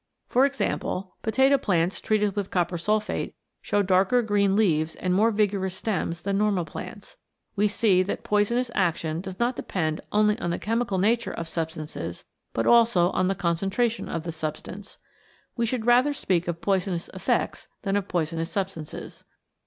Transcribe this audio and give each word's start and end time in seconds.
For 0.27 0.47
example, 0.47 1.13
potato 1.21 1.59
plants 1.59 2.01
treated 2.01 2.35
with 2.35 2.49
copper 2.49 2.79
sulphate 2.79 3.35
show 3.61 3.83
darker 3.83 4.23
green 4.23 4.55
leaves 4.55 4.95
and 4.95 5.13
more 5.13 5.29
vigorous 5.29 5.75
stems 5.75 6.23
than 6.23 6.39
normal 6.39 6.65
plants. 6.65 7.17
We 7.55 7.67
see 7.67 8.01
that 8.01 8.23
poisonous 8.23 8.71
action 8.73 9.21
does 9.21 9.37
not 9.39 9.55
depend 9.55 10.01
only 10.11 10.39
on 10.39 10.49
the 10.49 10.57
chemical 10.57 10.97
nature 10.97 11.33
of 11.35 11.47
substances, 11.47 12.25
but 12.51 12.65
also 12.65 13.11
on 13.11 13.27
the 13.27 13.35
concentration 13.35 14.09
of 14.09 14.23
the 14.23 14.31
substance. 14.31 14.97
We 15.55 15.67
should 15.67 15.85
rather 15.85 16.13
speak 16.13 16.47
of 16.47 16.61
poisonous 16.61 17.07
effects 17.13 17.67
than 17.83 17.95
of 17.95 18.07
poisonous 18.07 18.49
substances. 18.49 19.23